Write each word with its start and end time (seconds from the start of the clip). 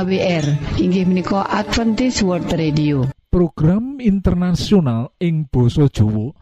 AWR 0.00 0.80
inggih 0.80 1.04
menika 1.04 1.44
Adventist 1.44 2.24
World 2.24 2.48
Radio. 2.56 3.04
Program 3.28 4.00
internasional 4.00 5.12
ing 5.20 5.44
Boso 5.44 5.92
Jowo 5.92 6.32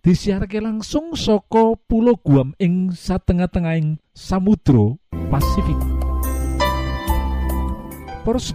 disiharke 0.00 0.56
langsung 0.56 1.12
soko 1.12 1.76
pulau 1.76 2.16
Guam 2.16 2.56
ing 2.56 2.96
satengah-tengahing 2.96 4.00
Samudro 4.16 4.96
Pasifik. 5.28 5.76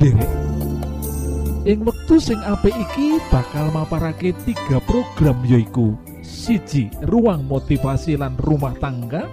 Derek 0.02 0.32
ing 1.70 1.86
wektu 1.86 2.18
sing 2.18 2.42
apik 2.42 2.74
iki 2.74 3.22
bakal 3.30 3.70
maparake 3.70 4.34
tiga 4.50 4.82
program 4.90 5.46
yoiku 5.46 5.94
siji 6.26 6.90
ruang 7.06 7.46
motivasi 7.46 8.18
lan 8.18 8.34
rumah 8.42 8.74
tangga 8.82 9.30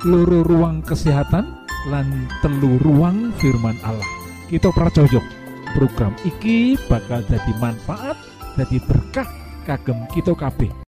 loro 0.00 0.40
ruang 0.48 0.80
kesehatan 0.80 1.63
lan 1.88 2.28
telu 2.44 2.76
ruang 2.80 3.32
firman 3.40 3.76
Allah. 3.84 4.08
Kita 4.48 4.68
pracojok 4.70 5.44
program 5.74 6.14
iki 6.22 6.78
bakal 6.86 7.26
jadi 7.26 7.52
manfaat 7.58 8.14
jadi 8.54 8.78
berkah 8.86 9.26
kagem 9.66 10.06
kita 10.14 10.32
kabeh 10.38 10.83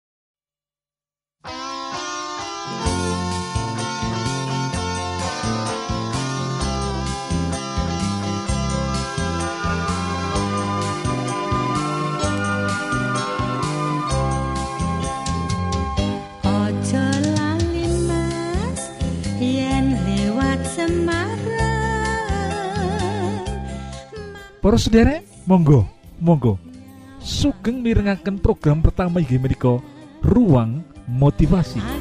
Para 24.77 24.85
sederek, 24.93 25.25
monggo, 25.49 25.89
monggo. 26.21 26.61
Sugeng 27.17 27.81
mirengaken 27.81 28.37
program 28.37 28.85
pertama 28.85 29.25
inggih 29.25 29.41
menika 29.41 29.81
Ruang 30.21 30.85
Motivasi. 31.09 31.96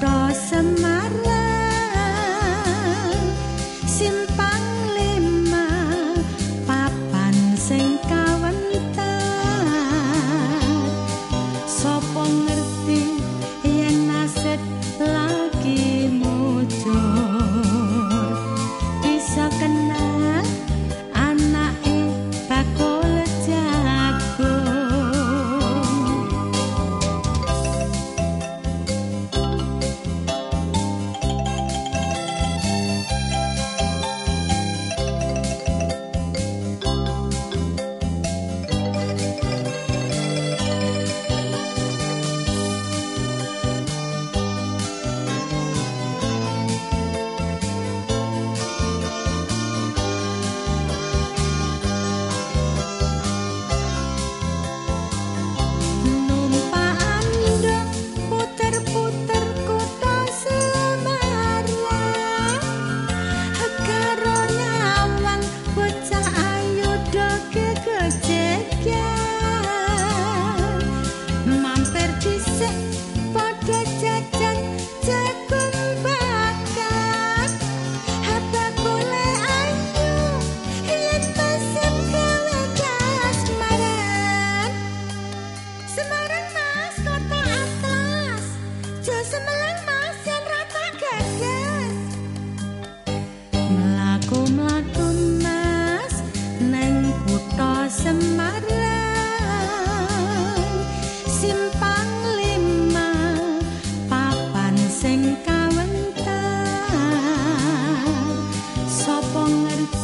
Rosemary 0.00 1.27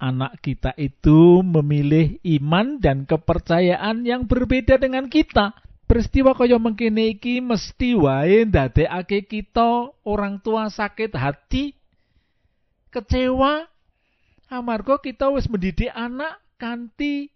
anak-anak 0.00 0.32
kita 0.40 0.72
itu 0.80 1.44
memilih 1.44 2.16
iman 2.40 2.80
dan 2.80 3.04
kepercayaan 3.04 4.08
yang 4.08 4.24
berbeda 4.24 4.80
dengan 4.80 5.12
kita. 5.12 5.52
Peristiwa 5.84 6.32
kaya 6.32 6.56
mengkene 6.56 7.12
iki 7.20 7.44
mesti 7.44 7.98
wae 7.98 8.48
ndadekake 8.48 9.28
kita 9.28 9.92
orang 10.06 10.40
tua 10.40 10.72
sakit 10.72 11.12
hati, 11.12 11.76
kecewa 12.88 13.68
amarga 14.50 14.98
kita 14.98 15.30
wis 15.30 15.46
mendidik 15.46 15.92
anak 15.92 16.42
kanthi 16.58 17.30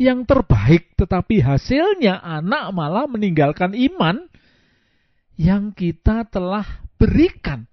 yang 0.00 0.24
terbaik 0.26 0.94
tetapi 0.98 1.38
hasilnya 1.44 2.18
anak 2.18 2.74
malah 2.74 3.06
meninggalkan 3.06 3.76
iman 3.76 4.26
yang 5.38 5.70
kita 5.74 6.26
telah 6.30 6.64
berikan 6.98 7.66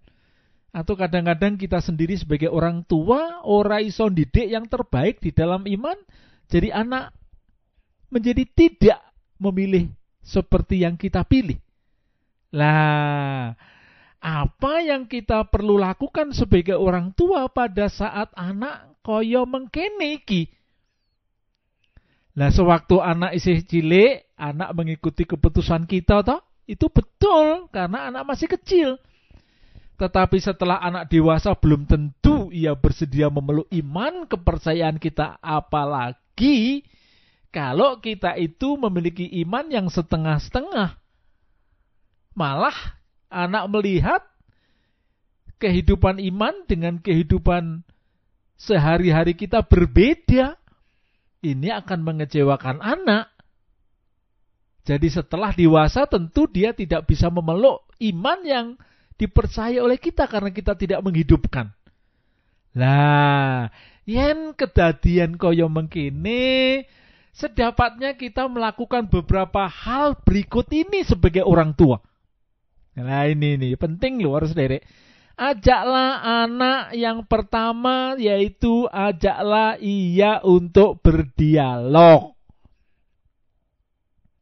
atau 0.70 0.94
kadang-kadang 0.94 1.58
kita 1.58 1.82
sendiri 1.82 2.14
sebagai 2.14 2.50
orang 2.50 2.86
tua 2.86 3.42
ora 3.42 3.82
iso 3.82 4.06
didik 4.08 4.46
yang 4.50 4.70
terbaik 4.70 5.18
di 5.18 5.34
dalam 5.34 5.66
iman 5.66 5.98
jadi 6.50 6.74
anak 6.74 7.14
menjadi 8.10 8.44
tidak 8.54 9.00
memilih 9.38 9.90
seperti 10.26 10.86
yang 10.86 10.98
kita 10.98 11.26
pilih. 11.26 11.58
Lah, 12.50 13.54
apa 14.20 14.74
yang 14.82 15.06
kita 15.06 15.46
perlu 15.48 15.78
lakukan 15.78 16.34
sebagai 16.34 16.76
orang 16.76 17.14
tua 17.14 17.48
pada 17.50 17.88
saat 17.88 18.34
anak 18.34 19.00
koyo 19.06 19.46
mengkene 19.46 20.18
iki? 20.22 20.50
Lah 22.38 22.50
sewaktu 22.54 22.98
anak 23.02 23.38
isih 23.38 23.62
cilik, 23.66 24.34
anak 24.38 24.74
mengikuti 24.74 25.26
keputusan 25.26 25.86
kita 25.86 26.26
toh, 26.26 26.42
itu 26.70 26.86
betul 26.90 27.70
karena 27.74 28.10
anak 28.10 28.24
masih 28.26 28.48
kecil. 28.50 29.02
Tetapi 30.00 30.40
setelah 30.40 30.80
anak 30.80 31.12
dewasa 31.12 31.52
belum 31.60 31.84
tentu 31.84 32.48
ia 32.56 32.72
bersedia 32.72 33.28
memeluk 33.28 33.68
iman 33.68 34.24
kepercayaan 34.32 34.96
kita 34.96 35.36
apalagi 35.44 36.88
kalau 37.52 38.00
kita 38.00 38.40
itu 38.40 38.80
memiliki 38.80 39.28
iman 39.44 39.68
yang 39.68 39.92
setengah-setengah. 39.92 40.96
Malah 42.32 42.96
anak 43.28 43.68
melihat 43.68 44.24
kehidupan 45.60 46.24
iman 46.32 46.56
dengan 46.64 47.04
kehidupan 47.04 47.84
sehari-hari 48.56 49.36
kita 49.36 49.68
berbeda. 49.68 50.56
Ini 51.44 51.76
akan 51.84 52.00
mengecewakan 52.08 52.80
anak. 52.80 53.32
Jadi 54.88 55.12
setelah 55.12 55.52
dewasa 55.52 56.08
tentu 56.08 56.48
dia 56.48 56.72
tidak 56.72 57.04
bisa 57.04 57.28
memeluk 57.28 57.84
iman 58.00 58.40
yang 58.48 58.68
dipercaya 59.20 59.84
oleh 59.84 60.00
kita 60.00 60.26
karena 60.32 60.50
kita 60.56 60.80
tidak 60.80 61.04
menghidupkan. 61.04 61.76
Lah, 62.72 63.68
yen 64.08 64.56
kedadian 64.56 65.36
koyo 65.36 65.68
mengkini 65.68 66.88
sedapatnya 67.36 68.20
kita 68.20 68.48
melakukan 68.52 69.08
beberapa 69.08 69.68
hal 69.68 70.20
berikut 70.24 70.68
ini 70.72 71.04
sebagai 71.04 71.44
orang 71.44 71.76
tua. 71.76 72.04
Nah 73.00 73.24
ini 73.32 73.56
nih 73.56 73.80
penting 73.80 74.20
loh 74.20 74.36
harus 74.36 74.52
derek. 74.52 74.84
Ajaklah 75.40 76.44
anak 76.44 76.92
yang 77.00 77.24
pertama 77.24 78.20
yaitu 78.20 78.92
ajaklah 78.92 79.80
ia 79.80 80.44
untuk 80.44 81.00
berdialog. 81.00 82.36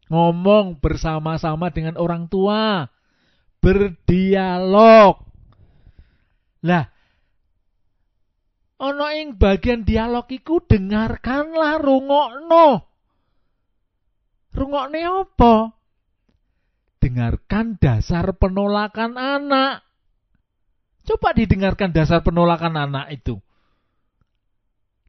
Ngomong 0.10 0.82
bersama-sama 0.82 1.70
dengan 1.70 2.02
orang 2.02 2.26
tua. 2.26 2.90
Berdialog. 3.68 5.28
Lah, 6.64 6.88
ana 8.80 9.08
ing 9.20 9.36
bagian 9.36 9.84
dialog 9.84 10.24
iku 10.32 10.64
dengarkanlah 10.64 11.76
rungokno. 11.76 12.88
Rungokne 14.56 15.04
apa? 15.04 15.76
Dengarkan 17.04 17.76
dasar 17.76 18.32
penolakan 18.40 19.20
anak. 19.20 19.84
Coba 21.04 21.36
didengarkan 21.36 21.92
dasar 21.92 22.24
penolakan 22.24 22.72
anak 22.80 23.20
itu. 23.20 23.36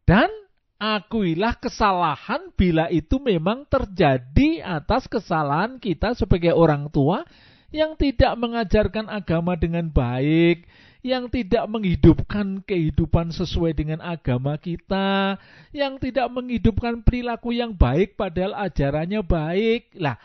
Dan 0.02 0.34
akuilah 0.82 1.62
kesalahan 1.62 2.50
bila 2.58 2.90
itu 2.90 3.22
memang 3.22 3.70
terjadi 3.70 4.66
atas 4.66 5.06
kesalahan 5.06 5.78
kita 5.78 6.19
sebagai 6.19 6.58
orang 6.58 6.90
tua 6.90 7.22
yang 7.68 7.94
tidak 8.00 8.32
mengajarkan 8.40 9.12
agama 9.12 9.52
dengan 9.54 9.92
baik, 9.92 10.64
yang 11.04 11.28
tidak 11.28 11.68
menghidupkan 11.68 12.64
kehidupan 12.64 13.30
sesuai 13.30 13.76
dengan 13.76 14.00
agama 14.00 14.56
kita, 14.56 15.36
yang 15.76 16.00
tidak 16.00 16.32
menghidupkan 16.32 17.04
perilaku 17.04 17.52
yang 17.52 17.76
baik 17.76 18.16
padahal 18.16 18.56
ajarannya 18.56 19.20
baik. 19.20 19.92
Lah, 20.00 20.16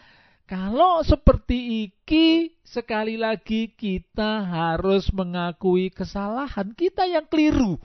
kalau 0.47 1.03
seperti 1.03 1.91
iki 1.91 2.55
sekali 2.63 3.19
lagi 3.19 3.75
kita 3.75 4.47
harus 4.47 5.11
mengakui 5.11 5.91
kesalahan 5.91 6.71
kita 6.73 7.03
yang 7.05 7.27
keliru 7.27 7.75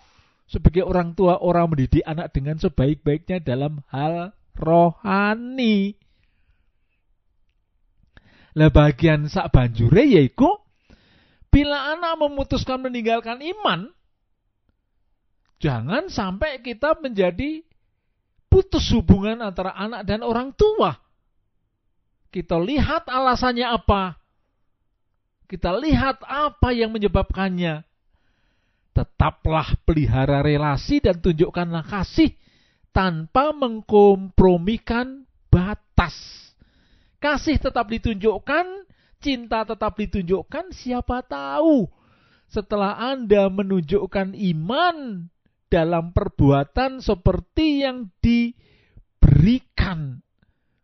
sebagai 0.49 0.81
orang 0.81 1.13
tua 1.13 1.37
orang 1.45 1.69
mendidik 1.69 2.01
anak 2.09 2.33
dengan 2.33 2.57
sebaik-baiknya 2.57 3.45
dalam 3.45 3.85
hal 3.93 4.33
rohani. 4.57 5.98
Lah 8.59 8.75
bagian 8.75 9.31
sak 9.31 9.55
banjure 9.55 10.03
yaiku 10.03 10.59
Bila 11.49 11.95
anak 11.97 12.21
memutuskan 12.21 12.77
meninggalkan 12.85 13.41
iman, 13.41 13.89
jangan 15.57 16.13
sampai 16.13 16.61
kita 16.61 16.93
menjadi 17.01 17.65
putus 18.53 18.93
hubungan 18.93 19.41
antara 19.41 19.73
anak 19.73 20.05
dan 20.05 20.21
orang 20.21 20.53
tua. 20.53 21.01
Kita 22.29 22.61
lihat 22.61 23.09
alasannya 23.09 23.65
apa. 23.65 24.21
Kita 25.49 25.73
lihat 25.81 26.21
apa 26.29 26.69
yang 26.77 26.93
menyebabkannya. 26.93 27.81
Tetaplah 28.93 29.73
pelihara 29.89 30.45
relasi 30.45 31.01
dan 31.01 31.17
tunjukkanlah 31.17 31.89
kasih 31.89 32.37
tanpa 32.93 33.57
mengkompromikan 33.57 35.25
batas. 35.49 36.13
Kasih 37.19 37.59
tetap 37.59 37.91
ditunjukkan 37.91 38.87
cinta 39.19 39.67
tetap 39.67 39.99
ditunjukkan, 39.99 40.71
siapa 40.71 41.27
tahu 41.27 41.91
setelah 42.49 42.97
Anda 42.97 43.53
menunjukkan 43.53 44.33
iman 44.33 45.29
dalam 45.69 46.17
perbuatan 46.17 47.05
seperti 47.05 47.85
yang 47.85 48.09
diberikan 48.25 50.25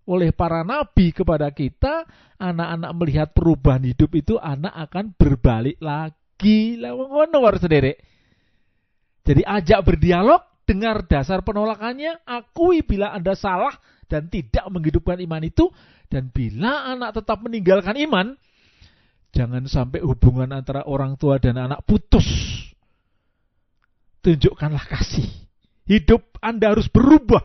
oleh 0.04 0.36
para 0.36 0.60
nabi 0.60 1.16
kepada 1.16 1.48
kita, 1.48 2.04
anak-anak 2.36 2.92
melihat 2.92 3.28
perubahan 3.32 3.88
hidup 3.88 4.12
itu, 4.12 4.36
anak 4.36 4.76
akan 4.90 5.16
berbalik 5.16 5.80
lagi. 5.80 6.76
Sendiri. 7.56 7.96
Jadi 9.24 9.40
ajak 9.40 9.80
berdialog, 9.80 10.44
dengar 10.68 11.08
dasar 11.08 11.40
penolakannya, 11.40 12.20
akui 12.28 12.84
bila 12.84 13.16
Anda 13.16 13.32
salah 13.32 13.72
dan 14.12 14.28
tidak 14.28 14.68
menghidupkan 14.68 15.16
iman 15.24 15.40
itu, 15.40 15.72
dan 16.08 16.30
bila 16.30 16.94
anak 16.94 17.16
tetap 17.20 17.40
meninggalkan 17.42 17.96
iman, 18.08 18.36
jangan 19.34 19.64
sampai 19.66 20.04
hubungan 20.04 20.52
antara 20.54 20.86
orang 20.86 21.18
tua 21.18 21.42
dan 21.42 21.58
anak 21.58 21.82
putus. 21.88 22.26
Tunjukkanlah 24.24 24.88
kasih. 24.88 25.28
Hidup 25.84 26.40
Anda 26.40 26.72
harus 26.72 26.88
berubah. 26.88 27.44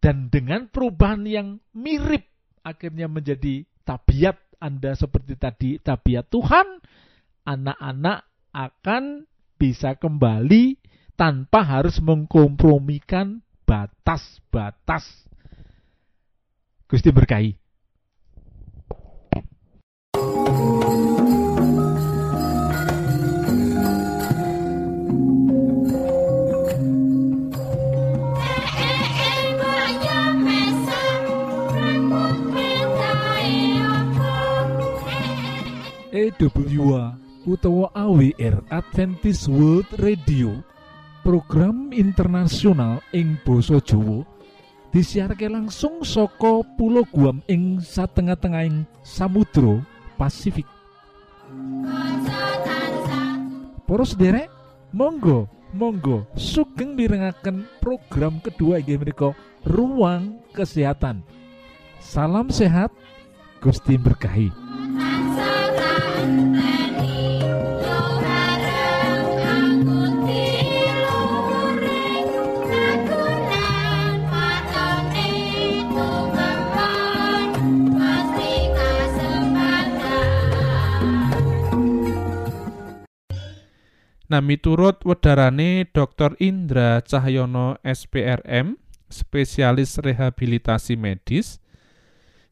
Dan 0.00 0.32
dengan 0.32 0.66
perubahan 0.66 1.28
yang 1.28 1.60
mirip 1.76 2.24
akhirnya 2.64 3.06
menjadi 3.06 3.68
tabiat 3.84 4.40
Anda 4.56 4.96
seperti 4.96 5.36
tadi 5.36 5.70
tabiat 5.76 6.32
Tuhan, 6.32 6.80
anak-anak 7.44 8.24
akan 8.50 9.28
bisa 9.60 9.94
kembali 9.94 10.80
tanpa 11.14 11.60
harus 11.60 12.00
mengkompromikan 12.00 13.44
batas-batas 13.68 15.29
Gusti 16.90 17.14
berkahi. 17.14 17.54
EWA 36.10 37.14
utawa 37.46 37.86
AWR 37.94 38.66
Adventist 38.66 39.46
World 39.46 39.86
Radio 40.02 40.58
program 41.22 41.94
internasional 41.94 42.98
ing 43.14 43.38
Boso 43.46 43.78
Jowo 43.78 44.26
disiarke 44.90 45.46
langsung 45.46 46.02
soko 46.02 46.66
pulau 46.74 47.06
Guam 47.06 47.42
ing 47.46 47.78
satengah-tengahing 47.78 48.86
Samudro 49.06 49.82
Pasifik. 50.18 50.66
Poros 53.86 54.14
derek, 54.14 54.50
monggo, 54.94 55.50
monggo, 55.74 56.26
sugeng 56.38 56.94
mirengaken 56.94 57.66
program 57.82 58.38
kedua 58.38 58.78
inggih 58.78 59.02
ruang 59.66 60.38
kesehatan. 60.54 61.26
Salam 61.98 62.50
sehat, 62.50 62.94
Gusti 63.58 63.98
berkahi. 63.98 64.69
Nah, 84.30 84.38
miturut 84.38 85.02
wedarane 85.02 85.90
Dr. 85.90 86.38
Indra 86.38 87.02
Cahyono 87.02 87.82
SPRM, 87.82 88.78
spesialis 89.10 89.98
rehabilitasi 89.98 90.94
medis, 90.94 91.58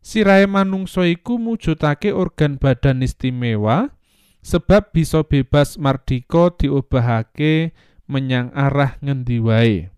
sirahe 0.02 0.50
manungsa 0.50 1.06
iku 1.06 1.38
mujudake 1.38 2.10
organ 2.10 2.58
badan 2.58 3.06
istimewa 3.06 3.94
sebab 4.42 4.90
bisa 4.90 5.22
bebas 5.22 5.78
mardika 5.78 6.50
diubahake 6.58 7.70
menyang 8.10 8.50
arah 8.58 8.98
ngendi 8.98 9.38
wae. 9.38 9.94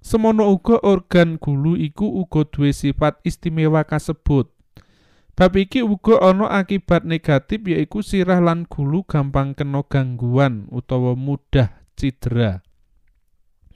Semono 0.00 0.48
uga 0.48 0.80
organ 0.80 1.36
gulu 1.36 1.76
iku 1.76 2.08
uga 2.08 2.48
duwe 2.48 2.72
sifat 2.72 3.20
istimewa 3.28 3.84
kasebut. 3.84 4.48
Bab 5.40 5.56
iki 5.56 5.80
uga 5.80 6.20
ana 6.20 6.52
akibat 6.52 7.08
negatif 7.08 7.64
yaiku 7.64 8.04
sirah 8.04 8.44
lan 8.44 8.68
gulu 8.68 9.08
gampang 9.08 9.56
kena 9.56 9.80
gangguan 9.88 10.68
utawa 10.68 11.16
mudah 11.16 11.80
cidera. 11.96 12.60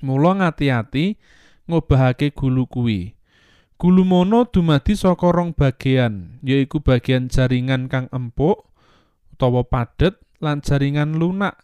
Mula 0.05 0.45
ngati-ati 0.45 1.17
ngobahake 1.65 2.37
gulu 2.37 2.69
kuwi. 2.69 3.17
Gulu 3.81 4.05
mono 4.05 4.45
dumadi 4.45 4.93
saka 4.93 5.33
rong 5.33 5.57
bagian, 5.57 6.37
yaiku 6.45 6.85
bagian 6.85 7.33
jaringan 7.33 7.89
kang 7.89 8.13
empuk 8.13 8.69
utawa 9.33 9.65
padet 9.65 10.21
lan 10.45 10.61
jaringan 10.61 11.17
lunak. 11.17 11.57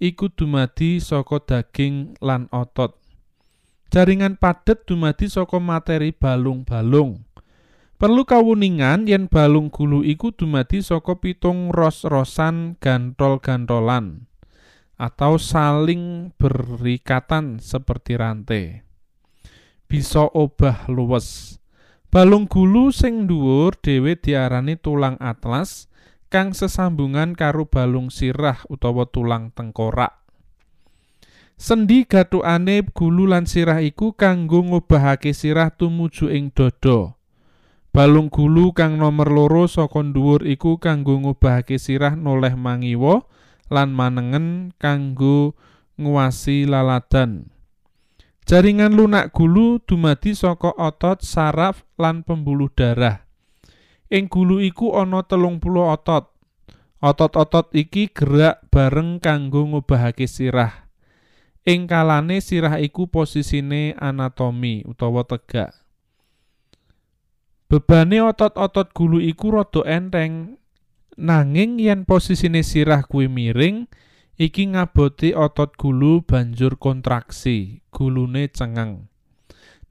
Iku 0.00 0.32
dumadi 0.32 1.04
saka 1.04 1.44
daging 1.44 2.16
lan 2.24 2.48
otot. 2.48 2.96
Jaringan 3.92 4.40
padet 4.40 4.88
dumadi 4.88 5.28
saka 5.28 5.60
materi 5.60 6.16
balung-balung. 6.16 7.28
Perlu 7.98 8.22
kawuningan 8.22 9.10
yen 9.10 9.26
balung 9.26 9.74
gulu 9.74 10.06
iku 10.06 10.30
dumadi 10.30 10.86
saka 10.86 11.18
pitung 11.18 11.74
ros-rosan 11.74 12.78
gantol-gantolan 12.78 14.30
atau 14.94 15.34
saling 15.34 16.30
berikatan 16.38 17.58
seperti 17.58 18.14
rantai. 18.14 18.86
Bisa 19.90 20.30
obah 20.30 20.86
luwes. 20.86 21.58
Balung 22.06 22.46
gulu 22.46 22.94
sing 22.94 23.26
dhuwur 23.26 23.74
dhewe 23.74 24.14
diarani 24.14 24.78
tulang 24.78 25.18
atlas 25.18 25.90
kang 26.30 26.54
sesambungan 26.54 27.34
karo 27.34 27.66
balung 27.66 28.14
sirah 28.14 28.62
utawa 28.70 29.10
tulang 29.10 29.50
tengkorak. 29.50 30.14
Sendi 31.58 32.06
gathukane 32.06 32.86
gulu 32.94 33.26
lan 33.26 33.50
sirah 33.50 33.82
iku 33.82 34.14
kanggo 34.14 34.62
ngobahake 34.62 35.34
sirah 35.34 35.74
tumuju 35.74 36.30
ing 36.30 36.54
dada. 36.54 37.17
Balung 37.98 38.30
gulu 38.30 38.70
kang 38.78 38.94
nomer 38.94 39.26
loro 39.26 39.66
saka 39.66 40.06
dhuwur 40.06 40.46
iku 40.46 40.78
kanggo 40.78 41.18
ngobahake 41.18 41.82
sirah 41.82 42.14
noleh 42.14 42.54
mangiwa 42.54 43.26
lan 43.74 43.90
manengen 43.90 44.70
kanggo 44.78 45.58
nguwasi 45.98 46.62
laladan. 46.62 47.50
Jaringan 48.46 48.94
lunak 48.94 49.34
gulu 49.34 49.82
dumadi 49.82 50.38
saka 50.38 50.70
otot, 50.78 51.26
saraf, 51.26 51.82
lan 51.98 52.22
pembuluh 52.22 52.70
darah. 52.70 53.26
Ing 54.14 54.30
gulu 54.30 54.62
iku 54.62 54.94
ana 54.94 55.26
telung 55.26 55.58
puluh 55.58 55.90
otot. 55.90 56.30
Otot-otot 57.02 57.74
iki 57.74 58.14
gerak 58.14 58.62
bareng 58.70 59.18
kanggo 59.18 59.66
ngobahake 59.74 60.30
sirah. 60.30 60.86
Ing 61.66 61.90
kalane 61.90 62.38
sirah 62.38 62.78
iku 62.78 63.10
posisine 63.10 63.98
anatomi 63.98 64.86
utawa 64.86 65.26
tegak. 65.26 65.87
Bebane 67.68 68.24
otot-otot 68.24 68.96
gulu 68.96 69.20
iku 69.20 69.52
rada 69.52 69.84
enteng. 69.84 70.56
Nanging 71.20 71.76
yen 71.76 72.08
posisine 72.08 72.64
sirah 72.64 73.04
kuwi 73.04 73.28
miring, 73.28 73.92
iki 74.40 74.72
ngaboti 74.72 75.36
otot 75.36 75.76
gulu 75.76 76.24
banjur 76.24 76.80
kontraksi, 76.80 77.84
gulune 77.92 78.48
cengeng. 78.48 79.12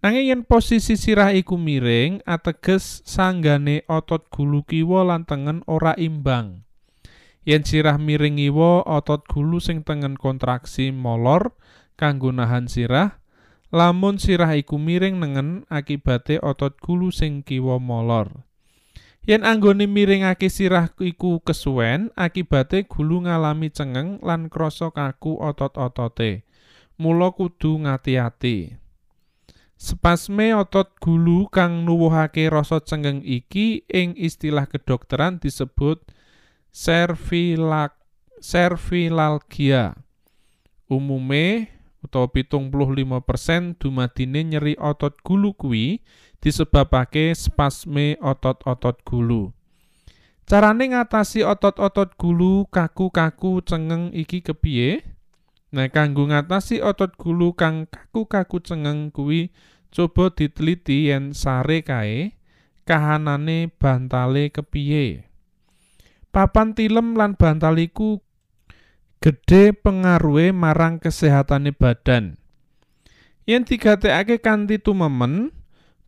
Nanging 0.02 0.26
yen 0.26 0.42
posisi 0.42 0.98
sirah 0.98 1.38
iku 1.38 1.54
miring, 1.62 2.26
ateges 2.26 3.06
sanggane 3.06 3.86
otot 3.86 4.26
gulu 4.34 4.66
kiwa 4.66 5.06
lan 5.06 5.30
tengen 5.30 5.62
ora 5.70 5.94
imbang. 6.02 6.66
Yen 7.46 7.62
sirah 7.62 8.02
miring 8.02 8.42
iwa, 8.42 8.82
otot 8.90 9.22
gulu 9.30 9.62
sing 9.62 9.86
tengen 9.86 10.18
kontraksi 10.18 10.90
molor 10.90 11.54
kanggo 11.94 12.34
nahan 12.34 12.66
sirah, 12.66 13.22
Lamun 13.68 14.16
sirah 14.16 14.56
iku 14.56 14.80
miring 14.80 15.20
nengen 15.20 15.68
akibate 15.68 16.40
otot 16.40 16.80
gulu 16.80 17.12
sing 17.12 17.44
kiwa 17.44 17.84
molor. 17.84 18.48
Yen 19.28 19.44
anggone 19.44 19.92
miringake 19.92 20.48
sirah 20.48 20.88
iku 21.04 21.44
kesuwen, 21.44 22.16
akibate 22.16 22.88
gulu 22.88 23.28
ngalami 23.28 23.68
cengeng 23.68 24.24
lan 24.24 24.48
krasa 24.48 24.88
kaku 24.96 25.36
otot-otote. 25.36 26.48
Mula 26.96 27.36
kudu 27.36 27.84
ngati-ati. 27.84 28.80
Spasme 29.76 30.56
otot 30.56 30.96
gulu 31.04 31.52
kang 31.52 31.84
nuwuhake 31.84 32.48
rasa 32.48 32.80
cengeng 32.80 33.20
iki 33.22 33.84
ing 33.92 34.16
istilah 34.16 34.66
kedokteran 34.66 35.44
disebut 35.44 36.02
servilak 36.72 38.00
servilalgia. 38.40 40.00
Umume 40.88 41.77
utawa 42.08 42.32
pitung 42.32 42.72
puluh 42.72 42.96
lima 42.96 43.20
persen 43.20 43.76
dumadine 43.76 44.48
nyeri 44.48 44.80
otot 44.80 45.20
gulu 45.22 45.52
kuwi 45.52 46.00
disebabake 46.40 47.36
spasme 47.36 48.16
otot-otot 48.24 49.04
gulu. 49.04 49.52
Carane 50.48 50.96
ngatasi 50.96 51.44
otot-otot 51.44 52.16
gulu 52.16 52.64
kaku-kaku 52.72 53.60
cengeng 53.68 54.16
iki 54.16 54.40
kepiye? 54.40 55.04
Nah, 55.76 55.92
kanggo 55.92 56.32
ngatasi 56.32 56.80
otot 56.80 57.20
gulu 57.20 57.52
kang 57.52 57.92
kaku-kaku 57.92 58.64
cengeng 58.64 59.12
kuwi 59.12 59.52
coba 59.92 60.32
diteliti 60.32 61.12
yen 61.12 61.36
sare 61.36 61.84
kae 61.84 62.40
kahanane 62.88 63.68
bantale 63.76 64.48
kepiye. 64.48 65.28
Papan 66.32 66.72
tilem 66.72 67.20
lan 67.20 67.36
bantal 67.36 67.76
iku 67.84 68.24
gedhe 69.18 69.74
pengaruhe 69.74 70.54
marang 70.54 71.02
kesehatane 71.02 71.74
badan. 71.74 72.38
Yen 73.48 73.64
digatekake 73.64 74.44
kanthi 74.44 74.78
tumemen, 74.78 75.56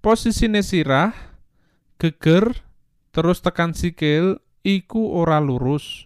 posisine 0.04 0.60
sirah, 0.60 1.16
geger, 1.98 2.68
terus 3.16 3.40
tekan 3.40 3.72
sikil 3.72 4.44
iku 4.62 5.16
ora 5.16 5.40
lurus. 5.40 6.06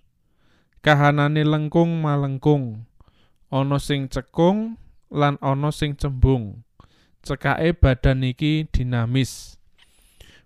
Kahanane 0.84 1.48
lengkung 1.48 2.04
malengkung, 2.04 2.86
ana 3.48 3.80
sing 3.80 4.12
cekung 4.12 4.76
lan 5.10 5.40
ana 5.40 5.72
sing 5.72 5.96
cembung. 5.96 6.68
Cekake 7.24 7.72
badan 7.80 8.20
iki 8.28 8.68
dinamis. 8.68 9.56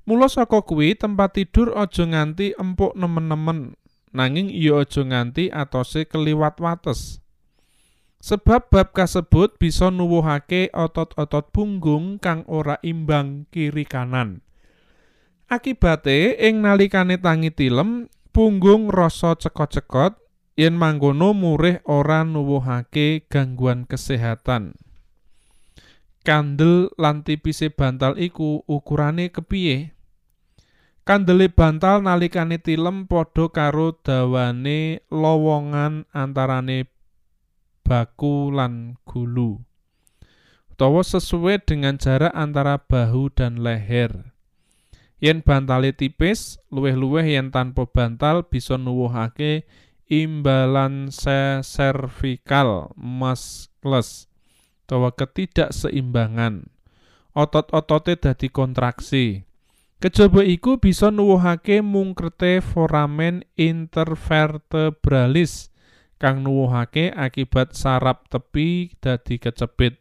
Mula 0.06 0.30
saka 0.30 0.62
kuwi 0.62 0.94
tempat 0.94 1.36
tidur 1.36 1.74
aja 1.76 2.06
nganti 2.06 2.54
empuk 2.56 2.96
nemen-nemen 2.96 3.76
nanging 4.16 4.52
iya 4.52 4.84
aja 4.84 5.04
nganti 5.04 5.50
atose 5.52 6.08
keliwat 6.08 6.60
wates. 6.62 7.20
Sebab 8.18 8.74
bab 8.74 8.92
kasebut 8.98 9.62
bisa 9.62 9.94
nuwuhake 9.94 10.74
otot-otot 10.74 11.54
punggung 11.54 12.18
kang 12.18 12.44
ora 12.50 12.82
imbang 12.82 13.46
kiri 13.54 13.86
kanan. 13.86 14.42
Akibate 15.48 16.36
ing 16.36 16.60
nalikane 16.60 17.16
tangi 17.22 17.54
tilem, 17.54 18.12
punggung 18.36 18.92
rasa 18.92 19.38
cekot-cekot 19.40 20.20
yen 20.60 20.76
mangkono 20.76 21.32
murih 21.32 21.80
ora 21.86 22.26
nuwuhake 22.28 23.30
gangguan 23.32 23.86
kesehatan. 23.86 24.76
Kandel 26.28 26.92
lan 27.00 27.24
tipise 27.24 27.72
bantal 27.72 28.20
iku 28.20 28.66
ukurane 28.68 29.32
kepiye? 29.32 29.97
Kandele 31.08 31.48
bantal 31.48 32.04
nalikane 32.04 32.60
tilem 32.60 33.08
padha 33.08 33.48
karo 33.48 33.96
dawane 33.96 35.00
lowongan 35.08 36.04
antarane 36.12 36.92
baku 37.80 38.52
lan 38.52 39.00
gulu. 39.08 39.64
Utawa 40.76 41.08
sesuai 41.08 41.64
dengan 41.64 41.96
jarak 41.96 42.36
antara 42.36 42.76
bahu 42.84 43.32
dan 43.32 43.64
leher. 43.64 44.36
Yen 45.24 45.48
bantale 45.48 45.96
tipis, 45.96 46.60
luweh-luweh 46.76 47.24
yen 47.24 47.56
tanpa 47.56 47.88
bantal 47.88 48.44
bisa 48.44 48.76
nuwuhake 48.76 49.64
imbalan 50.12 51.08
cervical 51.64 52.92
muscles 53.00 54.28
utawa 54.84 55.16
ketidakseimbangan. 55.16 56.68
Otot-otote 57.32 58.20
dadi 58.20 58.52
kontraksi. 58.52 59.47
Kejaba 59.98 60.46
iku 60.46 60.78
bisa 60.78 61.10
nuwuhake 61.10 61.82
mungkrete 61.82 62.62
foramen 62.62 63.42
intervertebralis 63.58 65.74
kang 66.22 66.46
nuwuhake 66.46 67.10
akibat 67.10 67.74
sarap 67.74 68.30
tepi 68.30 68.94
dadi 69.02 69.42
kecepit. 69.42 69.98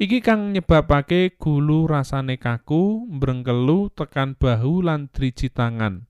Iki 0.00 0.24
kang 0.24 0.56
nyebabake 0.56 1.36
gulu 1.36 1.84
rasane 1.84 2.40
kaku, 2.40 3.04
mbrengkelu 3.12 3.92
tekan 3.92 4.32
bahu 4.32 4.80
lan 4.80 5.12
driji 5.12 5.52
tangan. 5.52 6.08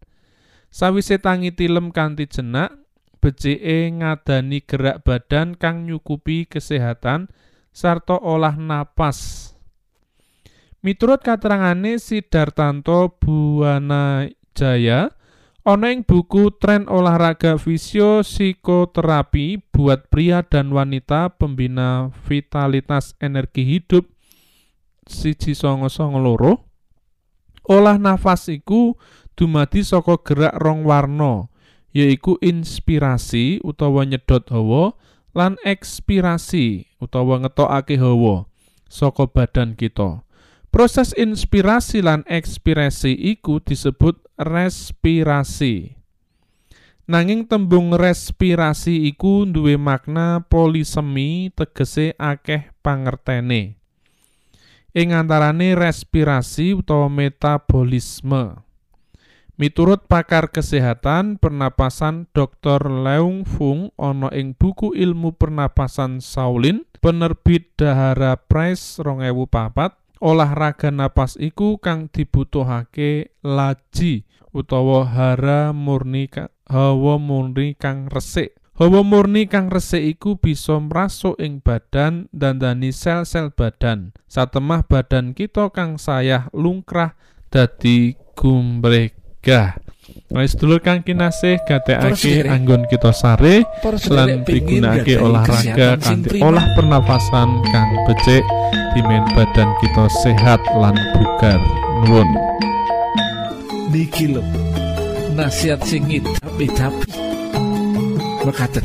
Sawise 0.70 1.18
tangi 1.18 1.50
tilem 1.50 1.90
kanthi 1.90 2.30
jenak, 2.30 2.70
becike 3.18 3.98
ngadani 3.98 4.62
gerak 4.62 5.02
badan 5.02 5.58
kang 5.58 5.90
nyukupi 5.90 6.46
kesehatan 6.46 7.26
sarta 7.74 8.14
olah 8.14 8.54
napas. 8.54 9.51
Miturut 10.82 11.22
katerangane 11.22 12.02
Sidartanto 12.02 13.14
Buwana 13.22 14.26
Jaya, 14.50 15.14
ana 15.62 15.94
buku 16.02 16.50
Tren 16.58 16.90
Olahraga 16.90 17.54
Fisio 17.54 18.26
Psikoterapi 18.26 19.62
buat 19.70 20.10
pria 20.10 20.42
dan 20.42 20.74
wanita 20.74 21.38
pembina 21.38 22.10
vitalitas 22.26 23.14
energi 23.22 23.62
hidup 23.62 24.10
siji 25.06 25.54
songo 25.54 25.86
songo 25.86 26.18
loro 26.18 26.66
olah 27.62 27.94
nafas 27.94 28.50
iku 28.50 28.98
dumadi 29.38 29.86
saka 29.86 30.18
gerak 30.18 30.58
rong 30.58 30.82
warna 30.82 31.46
yaiku 31.94 32.42
inspirasi 32.42 33.62
utawa 33.62 34.02
nyedot 34.02 34.50
hawa 34.50 34.98
lan 35.30 35.54
ekspirasi 35.62 36.90
utawa 36.98 37.38
ngetokake 37.38 38.02
hawa 38.02 38.50
saka 38.90 39.30
badan 39.30 39.78
kita 39.78 40.26
Proses 40.72 41.12
inspirasi 41.12 42.00
lan 42.00 42.24
ekspirasi 42.24 43.12
iku 43.12 43.60
disebut 43.60 44.24
respirasi. 44.40 46.00
Nanging 47.04 47.44
tembung 47.44 47.92
respirasi 47.92 49.04
iku 49.12 49.44
duwe 49.44 49.76
makna 49.76 50.40
polisemi 50.48 51.52
tegese 51.52 52.16
akeh 52.16 52.72
pangertene. 52.80 53.76
Ing 54.96 55.12
antarane 55.12 55.76
respirasi 55.76 56.72
utawa 56.72 57.12
metabolisme. 57.12 58.64
Miturut 59.60 60.08
pakar 60.08 60.48
kesehatan 60.48 61.36
pernapasan 61.36 62.32
Dr. 62.32 62.88
Leung 62.88 63.44
Fung 63.44 63.92
ana 64.00 64.32
ing 64.32 64.56
buku 64.56 64.96
ilmu 64.96 65.36
pernapasan 65.36 66.24
Shaolin 66.24 66.88
penerbit 67.04 67.76
Dahara 67.76 68.40
Press 68.40 68.96
2004 69.04 70.01
olahraga 70.22 70.94
napas 70.94 71.34
iku 71.34 71.82
kang 71.82 72.06
dibutuhake 72.06 73.34
laji 73.42 74.22
utawa 74.54 75.02
hara 75.10 75.74
murni 75.74 76.30
hawa 76.70 77.18
murni 77.18 77.74
kang 77.74 78.06
resik. 78.06 78.54
Hawa 78.72 79.04
murni 79.04 79.50
kang 79.50 79.68
resik 79.68 80.00
iku 80.16 80.40
bisa 80.40 80.80
mrasuk 80.80 81.36
ing 81.42 81.60
badan 81.60 82.30
dandani 82.32 82.94
sel-sel 82.94 83.52
badan. 83.52 84.16
Satemah 84.30 84.88
badan 84.88 85.36
kita 85.36 85.68
kang 85.74 86.00
sayah 86.00 86.48
lungkrah 86.56 87.12
dadi 87.52 88.16
gumregah. 88.32 89.76
Wis 90.34 90.58
dulur 90.58 90.82
kang 90.82 91.06
kinasih 91.06 91.62
gatekake 91.62 92.42
anggon 92.50 92.90
kita 92.90 93.14
sare 93.14 93.62
lan 94.10 94.42
pigunake 94.42 95.14
olahraga 95.14 95.94
kanthi 96.02 96.42
olah 96.42 96.66
pernafasan 96.74 97.62
kang 97.70 97.90
becik 98.10 98.42
dimen 98.98 99.22
badan 99.38 99.70
kita 99.78 100.04
sehat 100.26 100.58
lan 100.74 100.98
bugar. 101.14 101.60
Nuwun. 102.02 102.26
Niki 103.94 104.34
lho. 104.34 104.42
Nasihat 105.38 105.78
sing 105.86 106.10
tapi 106.42 106.66
Mekaten. 108.42 108.82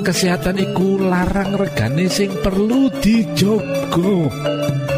Kesehatan 0.00 0.56
iku 0.56 0.96
larang 0.96 1.60
regane 1.60 2.08
sing 2.08 2.32
perlu 2.40 2.88
dijogo. 3.04 4.32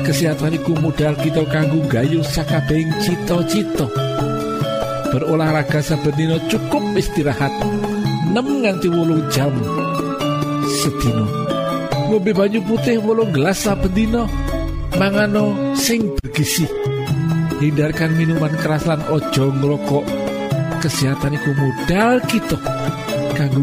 Kesehatan 0.06 0.54
iku 0.62 0.78
modal 0.78 1.18
kita 1.18 1.42
kanggo 1.50 1.82
gayu 1.90 2.22
sakabehing 2.22 2.94
cita-cita. 3.02 3.90
Berolahraga 5.10 5.82
saben 5.82 6.38
cukup 6.48 6.82
istirahat. 6.96 7.52
6 8.30 8.62
nganti 8.62 8.86
wolung 8.86 9.26
jam 9.34 9.50
sedino 10.70 11.26
ngombe 12.10 12.30
banyu 12.30 12.62
putih 12.62 13.02
wolung 13.02 13.34
gelas 13.34 13.66
saben 13.66 14.14
mangano 14.98 15.74
sing 15.74 16.14
bergizi. 16.18 16.66
Hindarkan 17.60 18.16
minuman 18.16 18.56
keras 18.56 18.88
lan 18.88 19.04
ojo 19.12 19.52
ngerokok 19.52 20.04
kesehatan 20.80 21.36
iku 21.36 21.50
modal 21.52 22.24
kita 22.24 22.56
kanggo 23.36 23.62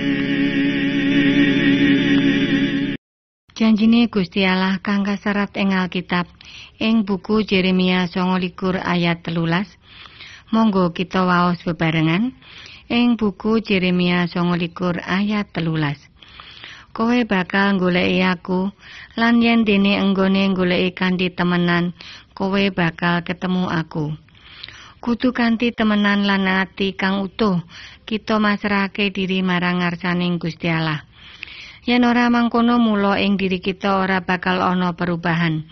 Janjine 3.61 4.09
Gusti 4.09 4.41
Allah 4.41 4.81
kang 4.81 5.05
kaserat 5.05 5.53
ing 5.53 5.77
Alkitab 5.77 6.25
ing 6.81 7.05
buku 7.05 7.45
Jeremia 7.45 8.09
29 8.09 8.57
ayat 8.81 9.21
telulas. 9.21 9.69
Monggo 10.49 10.89
kita 10.97 11.21
waos 11.29 11.61
bebarengan 11.61 12.33
ing 12.89 13.21
buku 13.21 13.61
Jeremia 13.61 14.25
29 14.25 14.97
ayat 15.05 15.53
telulas. 15.53 16.01
Kowe 16.89 17.13
bakal 17.29 17.77
goleki 17.77 18.25
aku 18.25 18.73
lan 19.13 19.45
yen 19.45 19.61
dene 19.61 20.01
enggone 20.01 20.41
goleki 20.57 20.97
kanthi 20.97 21.29
temenan 21.29 21.93
kowe 22.33 22.65
bakal 22.73 23.21
ketemu 23.21 23.69
aku. 23.69 24.17
Kudu 25.05 25.37
kanthi 25.37 25.69
temenan 25.69 26.25
lan 26.25 26.49
ati 26.49 26.97
kang 26.97 27.21
utuh 27.21 27.61
kita 28.09 28.41
masrahake 28.41 29.13
diri 29.13 29.45
marang 29.45 29.85
ngarsaning 29.85 30.41
Gusti 30.41 30.65
Allah 30.65 31.10
yen 31.87 32.03
ora 32.05 32.29
mangkono 32.29 32.77
mula 32.77 33.17
ing 33.17 33.37
diri 33.41 33.59
kita 33.59 34.01
ora 34.01 34.21
bakal 34.21 34.61
ana 34.61 34.93
perubahan 34.93 35.65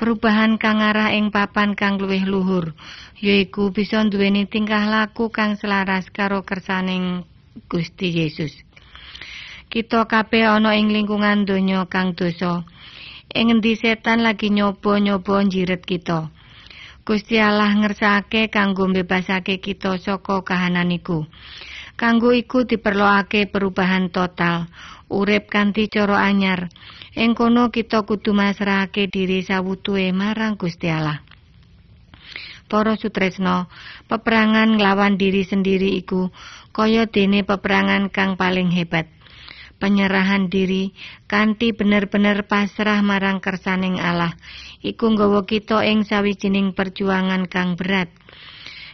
perubahan 0.00 0.56
kang 0.56 0.80
arah 0.80 1.12
ing 1.12 1.28
papan 1.34 1.76
kang 1.76 2.00
luwih 2.00 2.24
luhur 2.24 2.72
yaiku 3.20 3.70
bisa 3.70 4.02
duweni 4.04 4.48
tingkah 4.48 4.84
laku 4.88 5.28
kang 5.28 5.56
selaras 5.60 6.08
karo 6.08 6.42
kersaning 6.42 7.28
Gusti 7.70 8.10
Yesus 8.10 8.52
kita 9.68 10.06
kabeh 10.08 10.48
ana 10.48 10.76
ing 10.78 10.90
lingkungan 10.90 11.46
donya 11.48 11.84
kang 11.90 12.16
dosa 12.16 12.64
ing 13.34 13.50
endi 13.50 13.74
setan 13.74 14.22
lagi 14.22 14.48
nyoba-nyoba 14.54 15.42
njiret 15.42 15.82
kita. 15.82 16.30
Gusti 17.04 17.36
Allah 17.36 17.74
ngersake 17.74 18.48
kanggo 18.48 18.88
mbebasake 18.88 19.58
kita 19.60 19.98
saka 20.00 20.40
kahanan 20.46 20.94
iku. 20.94 21.26
Kanggo 21.94 22.34
iku 22.34 22.66
diperlokake 22.66 23.46
perubahan 23.46 24.10
total, 24.10 24.66
urip 25.06 25.46
kanthi 25.46 25.86
cara 25.86 26.26
anyar. 26.26 26.66
Ing 27.14 27.38
kono 27.38 27.70
kita 27.70 28.02
kudu 28.02 28.34
masrahake 28.34 29.06
diri 29.06 29.46
sawutuhe 29.46 30.10
marang 30.10 30.58
Gusti 30.58 30.90
Allah. 30.90 31.22
Para 32.66 32.98
sutresno, 32.98 33.70
peperangan 34.10 34.74
nglawan 34.74 35.14
diri 35.14 35.46
sendiri 35.46 35.94
iku 35.94 36.34
kaya 36.74 37.06
dene 37.06 37.46
peperangan 37.46 38.10
kang 38.10 38.34
paling 38.34 38.74
hebat. 38.74 39.06
Penyerahan 39.78 40.50
diri 40.50 40.90
kanthi 41.30 41.70
bener-bener 41.70 42.50
pasrah 42.50 42.98
marang 43.06 43.38
kersaning 43.38 44.02
Allah 44.02 44.34
iku 44.82 45.14
nggawa 45.14 45.46
kita 45.46 45.86
ing 45.86 46.02
sawijining 46.02 46.74
perjuangan 46.74 47.46
kang 47.46 47.78
berat. 47.78 48.10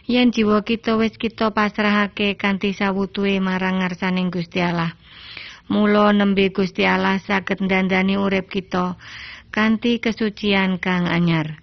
Yen 0.09 0.33
jiwa 0.33 0.65
kita 0.65 0.97
wis 0.97 1.13
kita 1.13 1.53
pasrahake 1.53 2.33
kanthi 2.33 2.73
sawutuhe 2.73 3.37
marang 3.37 3.85
ngarsaning 3.85 4.33
Gusti 4.33 4.57
Allah. 4.57 4.97
Mula 5.69 6.09
nembe 6.09 6.49
Gusti 6.49 6.89
Allah 6.89 7.21
saged 7.21 7.61
ndandani 7.61 8.17
urip 8.17 8.49
kita 8.49 8.97
kanthi 9.53 10.01
kesucian 10.01 10.81
kang 10.81 11.05
anyar. 11.05 11.61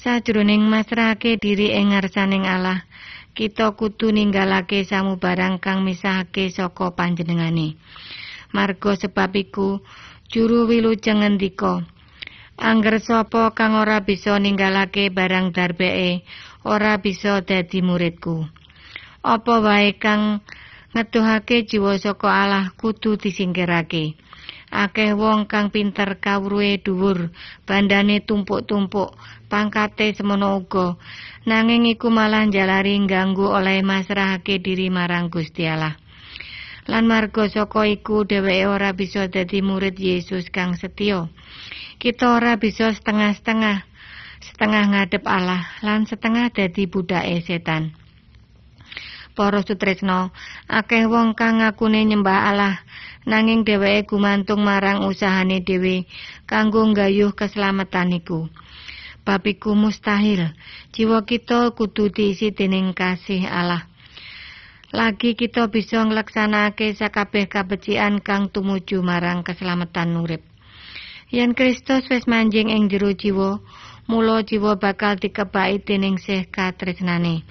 Sajroning 0.00 0.64
masrahake 0.64 1.36
diri 1.36 1.76
ing 1.76 1.92
ngarsaning 1.92 2.48
Allah, 2.48 2.88
kita 3.36 3.76
kudu 3.76 4.16
ninggalake 4.16 4.86
samubarang 4.88 5.60
kang 5.60 5.84
misahake 5.84 6.48
saka 6.48 6.96
panjenengane. 6.96 7.76
Marga 8.56 8.96
sebab 8.96 9.36
iku 9.36 9.84
juru 10.32 10.64
wilujeng 10.64 11.20
ngendika, 11.20 11.84
Angger 12.56 13.04
sapa 13.04 13.52
kang 13.52 13.76
ora 13.76 14.00
bisa 14.00 14.40
ninggalake 14.40 15.12
barang 15.12 15.52
darbeke, 15.52 16.24
ora 16.66 16.98
bisa 16.98 17.38
dadi 17.46 17.78
muridku. 17.78 18.50
Apa 19.22 19.62
wae 19.62 19.94
kang 19.94 20.42
ngetuhake 20.90 21.62
jiwa 21.70 21.94
saka 22.02 22.26
Allah 22.26 22.74
kudu 22.74 23.14
disingkirake. 23.14 24.18
Akeh 24.66 25.14
wong 25.14 25.46
kang 25.46 25.70
pinter 25.70 26.18
kawruhe 26.18 26.82
dhuwur, 26.82 27.30
bandane 27.70 28.18
tumpuk-tumpuk, 28.26 29.14
pangkate 29.46 30.10
semono 30.18 30.58
uga, 30.58 30.98
nanging 31.46 31.86
iku 31.86 32.10
malah 32.10 32.42
njalari 32.50 32.98
ganggu 33.06 33.46
oleh 33.46 33.86
masrahake 33.86 34.58
diri 34.58 34.90
marang 34.90 35.30
Gusti 35.30 35.70
Allah. 35.70 35.94
Lan 36.90 37.06
marga 37.06 37.46
saka 37.46 37.86
iku 37.86 38.26
dheweke 38.26 38.66
ora 38.66 38.90
bisa 38.90 39.30
dadi 39.30 39.62
murid 39.62 39.98
Yesus 39.98 40.50
kang 40.50 40.74
setya. 40.74 41.30
Kita 42.02 42.34
ora 42.34 42.58
bisa 42.58 42.90
setengah-setengah, 42.90 43.86
setengah 44.52 44.84
ngadep 44.94 45.24
Allah 45.26 45.66
lan 45.82 46.06
setengah 46.06 46.54
dadi 46.54 46.86
budake 46.86 47.42
setan. 47.42 47.96
Para 49.36 49.60
sutresno, 49.60 50.32
akeh 50.64 51.04
wong 51.04 51.36
kang 51.36 51.60
ngakune 51.60 52.00
nyembah 52.08 52.48
Allah 52.48 52.80
nanging 53.28 53.66
dheweke 53.66 54.08
gumantung 54.08 54.64
marang 54.64 55.04
usahane 55.04 55.60
dhewe 55.60 56.08
kanggo 56.48 56.80
nggayuh 56.86 57.36
keselamatan 57.36 58.22
iku. 58.22 58.48
Bab 59.26 59.42
mustahil. 59.74 60.54
Jiwa 60.94 61.26
kita 61.26 61.74
kudu 61.74 62.14
diisi 62.14 62.54
dening 62.54 62.94
kasih 62.94 63.42
Allah. 63.50 63.90
Lagi 64.94 65.34
kita 65.34 65.66
bisa 65.66 65.98
nglaksanakake 66.06 66.94
sakabeh 66.94 67.50
kabecikan 67.50 68.22
kang 68.22 68.46
tumuju 68.54 69.02
marang 69.02 69.42
keselamatan 69.42 70.14
urip. 70.22 70.46
Yen 71.34 71.58
Kristus 71.58 72.06
wis 72.06 72.30
manjing 72.30 72.70
ing 72.70 72.86
jero 72.86 73.10
jiwa, 73.10 73.58
mula 74.06 74.46
jiwa 74.46 74.78
bakal 74.78 75.18
dikebaki 75.18 75.82
dening 75.82 76.16
sih 76.22 76.46
katresnane. 76.46 77.42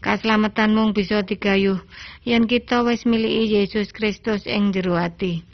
Kaslametan 0.00 0.72
mung 0.72 0.96
bisa 0.96 1.20
digayuh 1.20 1.80
yen 2.24 2.48
kita 2.48 2.80
wis 2.84 3.04
miliki 3.04 3.60
Yesus 3.60 3.92
Kristus 3.92 4.48
ing 4.48 4.72
jero 4.72 4.96
ati. 4.96 5.44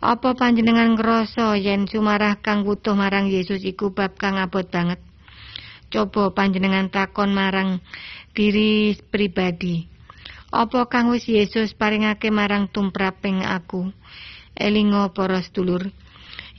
Apa 0.00 0.32
panjenengan 0.32 0.96
ngrasa 0.96 1.60
yen 1.60 1.84
sumarah 1.84 2.40
kang 2.40 2.64
butuh 2.64 2.96
marang 2.96 3.28
Yesus 3.28 3.60
iku 3.64 3.92
bab 3.92 4.16
kang 4.16 4.40
abot 4.40 4.64
banget? 4.64 5.00
Coba 5.92 6.32
panjenengan 6.32 6.88
takon 6.88 7.36
marang 7.36 7.84
diri 8.32 8.96
pribadi. 9.12 9.84
Apa 10.50 10.88
kang 10.90 11.12
wis 11.14 11.28
Yesus 11.30 11.76
paringake 11.78 12.32
marang 12.32 12.66
tumraping 12.72 13.44
aku? 13.46 13.92
Elingo 14.58 15.14
para 15.14 15.38
sedulur. 15.44 15.88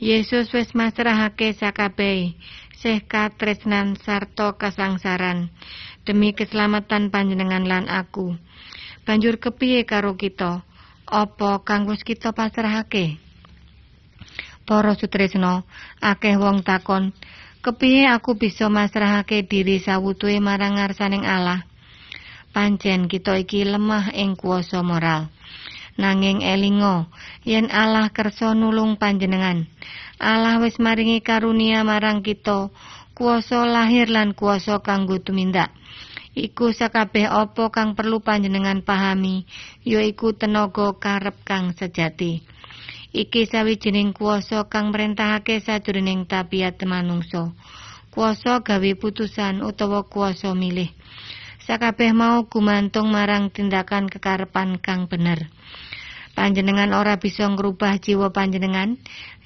Yesus 0.02 0.50
wis 0.56 0.74
masrahake 0.74 1.54
sakabehe, 1.54 2.34
sih 2.82 2.98
katresnan 3.06 3.94
sarta 4.02 4.58
kasangsaran 4.58 5.54
demi 6.02 6.34
keselamatan 6.34 7.13
panjenengan 7.13 7.62
lan 7.62 7.86
aku. 7.86 8.34
Banjur 9.06 9.38
kepiye 9.38 9.86
karo 9.86 10.17
kita? 10.17 10.65
Apa 11.06 11.62
kang 11.62 11.86
kita 11.86 12.34
pasrahake? 12.34 13.22
Para 14.65 14.98
sutresna, 14.98 15.62
akeh 16.02 16.41
wong 16.41 16.65
takon, 16.65 17.13
kepiye 17.62 18.10
aku 18.10 18.34
bisa 18.34 18.65
masrahake 18.65 19.46
diri 19.46 19.78
sawutuhe 19.78 20.41
marang 20.41 20.82
ngarsaning 20.82 21.22
Allah? 21.22 21.70
Pancen 22.50 23.06
kita 23.06 23.38
iki 23.38 23.62
lemah 23.62 24.10
ing 24.17 24.34
kuasa 24.34 24.82
moral. 24.82 25.30
Nanging 26.02 26.41
elingo, 26.41 27.12
yen 27.46 27.70
Allah 27.70 28.10
kersa 28.10 28.58
nulung 28.58 28.98
panjenengan. 28.98 29.67
Allah 30.22 30.62
wis 30.62 30.78
maringi 30.78 31.26
karunia 31.26 31.82
marang 31.82 32.22
kita, 32.22 32.70
kuasa 33.18 33.66
lahir 33.66 34.06
lan 34.06 34.38
kuasa 34.38 34.78
kanggo 34.86 35.18
tumindak. 35.18 35.74
Iku 36.38 36.78
sakabeh 36.78 37.26
apa 37.26 37.74
kang 37.74 37.98
perlu 37.98 38.22
panjenengan 38.22 38.86
pahami, 38.86 39.50
yaiku 39.82 40.38
tenaga 40.38 40.94
karep 41.02 41.42
kang 41.42 41.74
sejati. 41.74 42.46
Iki 43.18 43.50
sawijining 43.50 44.14
kuasa 44.14 44.70
kang 44.70 44.94
merentahake 44.94 45.58
sajroning 45.58 46.30
tabiat 46.30 46.78
manungsa. 46.86 47.50
Kuasa 48.14 48.62
gawe 48.62 48.92
putusan 49.02 49.66
utawa 49.66 50.06
kuasa 50.06 50.54
milih. 50.54 50.94
Sakabeh 51.66 52.14
mau 52.14 52.46
gumantung 52.46 53.10
marang 53.10 53.50
tindakan 53.50 54.06
kekarepan 54.06 54.78
kang 54.78 55.10
bener. 55.10 55.50
Panjenengan 56.32 56.96
ora 56.96 57.20
bisa 57.20 57.44
ngrubah 57.44 58.00
jiwa 58.00 58.32
panjenengan 58.32 58.96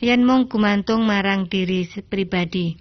yen 0.03 0.27
mung 0.27 0.51
gumantung 0.51 1.07
marang 1.07 1.47
diri 1.47 1.87
pribadi. 2.07 2.75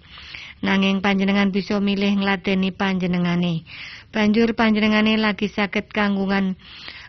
Nanging 0.65 1.03
panjenengan 1.03 1.53
bisa 1.53 1.77
milih 1.77 2.19
ngladeni 2.19 2.73
panjenengane. 2.73 3.67
Banjur 4.09 4.55
panjenengane 4.55 5.19
lagi 5.19 5.51
saged 5.51 5.91
kanggungan 5.91 6.55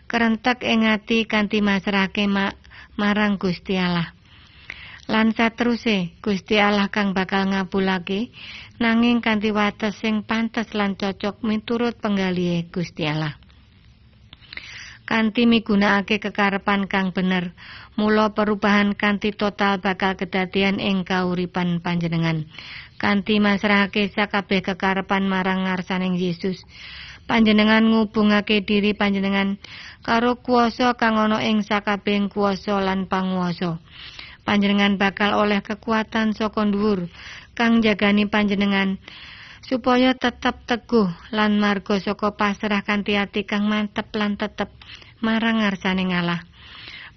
kerentek 0.05 0.61
ing 0.63 0.85
ati 0.85 1.25
kanthi 1.25 1.63
masrahake 1.63 2.27
ma 2.29 2.53
marang 2.99 3.39
Gusti 3.39 3.79
Allah. 3.79 4.13
Lan 5.07 5.31
sateruse 5.31 6.19
Gusti 6.19 6.59
Allah 6.59 6.91
kang 6.91 7.15
bakal 7.15 7.47
ngabulake 7.49 8.29
nanging 8.83 9.23
kanthi 9.23 9.55
wates 9.55 10.03
sing 10.03 10.21
pantes 10.27 10.75
lan 10.75 10.99
cocok 10.99 11.41
miturut 11.47 11.95
penggalihe 11.97 12.67
Gusti 12.67 13.07
Allah. 13.07 13.46
Kanthi 15.07 15.47
migunakake 15.47 16.19
kekarepan 16.19 16.91
kang 16.91 17.15
bener. 17.15 17.55
Mula 17.95 18.35
perubahan 18.35 18.91
kanthi 18.93 19.31
total 19.31 19.79
bakal 19.79 20.19
kedadian 20.19 20.83
ing 20.83 21.07
kauripan 21.07 21.79
panjenengan. 21.79 22.43
Kanthi 22.99 23.39
masrahake 23.39 24.11
sakabeh 24.11 24.59
kekarepan 24.59 25.25
marang 25.25 25.63
ngarsaning 25.63 26.19
Yesus. 26.19 26.61
Panjenengan 27.23 27.87
ngubungake 27.87 28.63
diri 28.63 28.91
panjenengan 28.91 29.55
karo 30.03 30.39
kuasa 30.39 30.95
kang 30.99 31.15
ana 31.15 31.39
ing 31.43 31.63
sakabehing 31.63 32.27
kuasa 32.27 32.83
lan 32.83 33.07
panguwasa. 33.07 33.79
Panjenengan 34.43 34.95
bakal 34.95 35.35
oleh 35.35 35.59
kekuatan 35.59 36.31
saka 36.31 36.63
dhuwur 36.67 37.11
kang 37.55 37.83
jagani 37.83 38.29
panjenengan 38.29 38.95
supaya 39.65 40.13
tetep 40.13 40.65
teguh 40.69 41.09
lan 41.33 41.57
marga 41.57 41.97
saka 41.97 42.35
pasrah 42.35 42.85
kanthi 42.85 43.17
ati 43.17 43.45
kang 43.47 43.65
mantep 43.65 44.09
lan 44.13 44.37
tetep 44.37 44.69
marang 45.23 45.61
ngarsane 45.63 46.05
ngalah. 46.09 46.45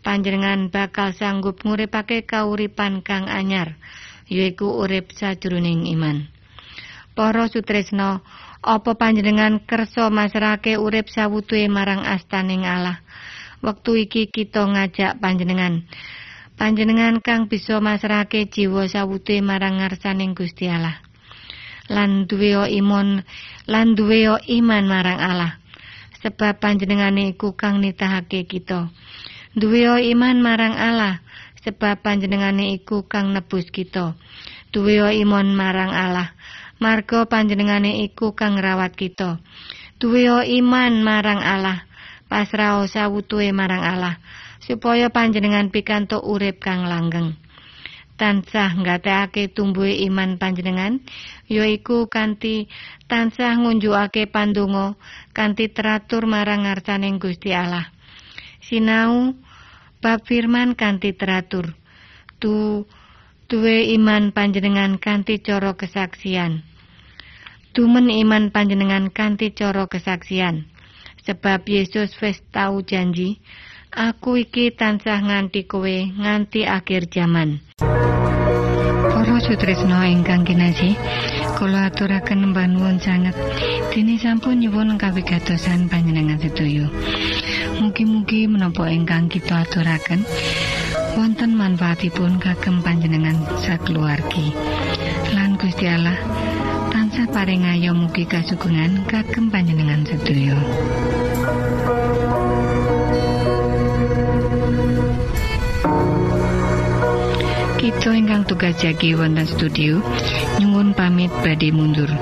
Panjenengan 0.00 0.72
bakal 0.72 1.12
sanggup 1.12 1.60
nguripake 1.60 2.24
kauripan 2.24 3.04
kang 3.04 3.28
anyar, 3.28 3.76
yaiku 4.32 4.80
urip 4.80 5.12
sajroning 5.12 5.84
iman. 5.92 6.24
Para 7.12 7.44
sutresna, 7.52 8.24
apa 8.64 8.96
panjenengan 8.96 9.60
kersa 9.60 10.08
masrahake 10.08 10.80
urip 10.80 11.12
sawutuhe 11.12 11.68
marang 11.68 12.00
astaning 12.08 12.64
Allah? 12.64 13.04
Wektu 13.60 14.08
iki 14.08 14.32
kita 14.32 14.64
ngajak 14.64 15.20
panjenengan 15.20 15.84
panjenengan 16.60 17.24
kang 17.24 17.48
bisa 17.48 17.80
masrahake 17.80 18.44
jiwa 18.48 18.84
sawutuhe 18.84 19.40
marang 19.40 19.80
ngarsaning 19.80 20.36
Gusti 20.36 20.68
Allah. 20.68 21.09
Lan 21.90 22.30
duwe 22.30 22.54
iman 22.54 23.26
lan 23.66 23.98
duwe 23.98 24.30
iman 24.38 24.84
marang 24.86 25.18
Allah. 25.18 25.60
sebab 26.20 26.60
panjenengane 26.60 27.32
iku 27.32 27.56
kang 27.56 27.80
nitahake 27.80 28.44
kita. 28.44 28.92
Duwe 29.56 29.88
iman 30.14 30.36
marang 30.38 30.76
Allah 30.76 31.24
sebab 31.64 32.00
panjenengane 32.00 32.76
iku 32.76 33.08
kang 33.08 33.32
nebus 33.32 33.68
kita. 33.72 34.14
Duwe 34.70 35.02
iman 35.26 35.50
marang 35.50 35.90
Allah, 35.90 36.30
marga 36.78 37.26
panjenengane 37.26 38.06
iku 38.06 38.38
kang 38.38 38.60
ngrawat 38.60 38.94
kita. 38.94 39.42
Duwe 39.98 40.30
iman 40.62 40.92
marang 41.02 41.42
Allah, 41.42 41.84
pasrah 42.30 42.86
sawutuhe 42.86 43.50
marang 43.50 43.82
Allah, 43.82 44.22
supaya 44.62 45.10
panjenengan 45.10 45.68
pikantuk 45.74 46.22
urip 46.22 46.62
kang 46.62 46.86
langgeng. 46.86 47.34
Tansah 48.20 48.76
nggatekake 48.76 49.48
tumbuhe 49.56 50.04
iman 50.04 50.36
panjenengan 50.36 51.00
yaiku 51.48 52.04
kanthi 52.12 52.68
tansah 53.08 53.56
ngunjukake 53.56 54.28
pandonga 54.28 55.00
kanthi 55.32 55.72
teratur 55.72 56.28
marang 56.28 56.68
ngarsaning 56.68 57.16
Gusti 57.16 57.56
Allah. 57.56 57.88
Sinau 58.60 59.32
bab 60.04 60.28
firman 60.28 60.76
kanthi 60.76 61.16
teratur 61.16 61.72
tu 62.36 62.84
duwe 63.48 63.88
iman 63.96 64.36
panjenengan 64.36 65.00
kanthi 65.00 65.40
cara 65.40 65.72
kesaksian. 65.72 66.60
Tumen 67.72 68.12
iman 68.12 68.52
panjenengan 68.52 69.08
kanthi 69.08 69.56
cara 69.56 69.88
kesaksian. 69.88 70.68
Sebab 71.24 71.64
Yesus 71.64 72.12
wis 72.20 72.44
tau 72.52 72.84
janji 72.84 73.40
Aku 73.90 74.38
iki 74.38 74.70
tansah 74.70 75.18
nganti 75.18 75.66
kowe 75.66 75.96
nganti 76.14 76.62
akhir 76.62 77.10
zaman. 77.10 77.58
Para 79.50 79.58
sutresna 79.66 80.06
ingkang 80.06 80.46
kinasih, 80.46 80.94
kula 81.58 81.90
aturaken 81.90 82.54
panuwun 82.54 83.02
sanget 83.02 83.34
dene 83.90 84.14
sampun 84.14 84.62
nyuwun 84.62 84.94
kawigatosan 84.94 85.90
panjenengan 85.90 86.38
sedoyo. 86.38 86.86
Mugi-mugi 87.82 88.46
menapa 88.46 88.86
ingkang 88.94 89.26
kita 89.26 89.66
aturaken 89.66 90.22
wonten 91.18 91.58
manfaatipun 91.58 92.38
kagem 92.38 92.78
panjenengan 92.78 93.42
sakeluargi. 93.58 94.54
Lan 95.34 95.58
Gusti 95.58 95.90
Allah 95.90 96.14
tansah 96.94 97.26
paring 97.34 97.66
ayo 97.74 97.90
mugi 97.90 98.30
kasugengan 98.30 99.02
kagem 99.10 99.50
panjenengan 99.50 100.06
sedoyo. 100.06 100.54
Kita 107.80 108.12
ingkang 108.12 108.44
tugas 108.44 108.76
jagi 108.76 109.16
wonten 109.16 109.48
studio 109.48 110.04
nyuwun 110.60 110.92
pamit 110.92 111.32
badhe 111.40 111.72
mundur. 111.72 112.12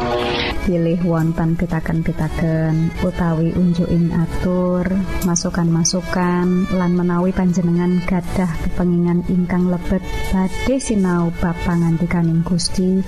Pilih 0.68 1.00
wonten 1.09 1.57
pitaken-pitaken 1.57 2.92
utawi 3.00 3.57
unjuking 3.57 4.12
atur 4.12 4.85
masukan-masukan 5.24 6.68
lan 6.76 6.92
menawi 6.92 7.33
panjenengan 7.33 8.04
gadah 8.04 8.52
kepengingan 8.68 9.24
ingkang 9.33 9.72
lebet 9.72 10.04
badhe 10.28 10.76
sinau 10.76 11.33
bab 11.40 11.57
pangantikaning 11.64 12.44
Gusti. 12.44 13.00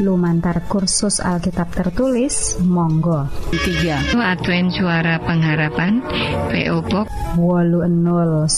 Lumantar 0.00 0.64
kursus 0.72 1.20
Alkitab 1.20 1.68
tertulis 1.76 2.56
Monggo. 2.64 3.28
3 3.52 4.16
Advent 4.16 4.72
suara 4.72 5.20
pengharapan 5.20 6.00
PO 6.48 6.80
Box 6.88 7.12
80 7.36 8.48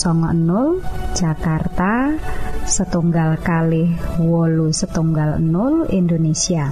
Jakarta 1.11 2.15
setunggal 2.63 3.35
kali 3.43 3.91
wolu 4.23 4.71
setunggal 4.71 5.43
0 5.43 5.91
Indonesia 5.91 6.71